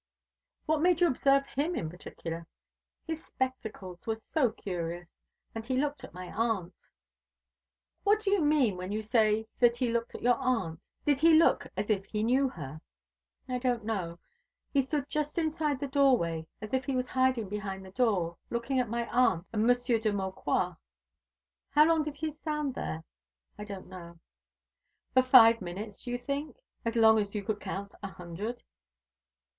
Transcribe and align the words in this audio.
"What 0.65 0.81
made 0.81 0.99
you 0.99 1.05
observe 1.05 1.45
him 1.45 1.75
in 1.75 1.87
particular?" 1.87 2.47
"His 3.05 3.23
spectacles 3.23 4.07
were 4.07 4.15
so 4.15 4.49
curious, 4.49 5.07
and 5.53 5.63
he 5.63 5.77
looked 5.77 6.03
at 6.03 6.11
my 6.11 6.31
aunt." 6.33 6.73
"What 8.03 8.19
do 8.19 8.31
you 8.31 8.41
mean 8.41 8.77
when 8.77 8.91
you 8.91 9.03
say 9.03 9.47
that 9.59 9.75
he 9.75 9.91
looked 9.91 10.15
at 10.15 10.23
your 10.23 10.37
aunt? 10.39 10.89
Did 11.05 11.19
he 11.19 11.35
look 11.37 11.67
as 11.77 11.91
if 11.91 12.03
he 12.05 12.23
knew 12.23 12.49
her?" 12.49 12.81
"I 13.47 13.59
don't 13.59 13.85
know. 13.85 14.17
He 14.73 14.81
stood 14.81 15.07
just 15.07 15.37
inside 15.37 15.79
the 15.79 15.85
doorway, 15.85 16.47
as 16.61 16.73
if 16.73 16.85
he 16.85 16.95
was 16.95 17.05
hiding 17.09 17.47
behind 17.47 17.85
the 17.85 17.91
door, 17.91 18.37
looking 18.49 18.79
at 18.79 18.89
my 18.89 19.05
aunt 19.11 19.45
and 19.53 19.67
Monsieur 19.67 19.99
de 19.99 20.11
Maucroix." 20.11 20.73
"How 21.69 21.85
long 21.85 22.01
did 22.01 22.15
he 22.15 22.31
stand 22.31 22.73
there?" 22.73 23.03
"I 23.59 23.65
don't 23.65 23.85
know." 23.85 24.17
"For 25.13 25.21
five 25.21 25.61
minutes, 25.61 26.05
do 26.05 26.09
you 26.09 26.17
think? 26.17 26.57
As 26.85 26.95
long 26.95 27.19
as 27.19 27.35
you 27.35 27.43
could 27.43 27.59
count 27.59 27.93
a 28.01 28.07
hundred?" 28.07 28.63